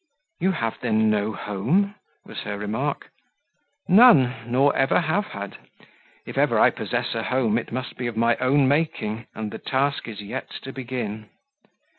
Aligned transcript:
"You 0.39 0.53
have 0.53 0.79
then 0.81 1.11
no 1.11 1.31
home?" 1.31 1.93
was 2.25 2.39
her 2.39 2.57
remark. 2.57 3.11
"None, 3.87 4.33
nor 4.51 4.75
ever 4.75 4.99
have 4.99 5.25
had. 5.27 5.59
If 6.25 6.39
ever 6.39 6.57
I 6.57 6.71
possess 6.71 7.13
a 7.13 7.21
home, 7.21 7.55
it 7.59 7.71
must 7.71 7.97
be 7.97 8.07
of 8.07 8.17
my 8.17 8.35
own 8.37 8.67
making, 8.67 9.27
and 9.35 9.51
the 9.51 9.59
task 9.59 10.07
is 10.07 10.19
yet 10.19 10.49
to 10.63 10.73
begin." 10.73 11.29